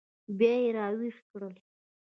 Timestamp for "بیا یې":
0.37-0.69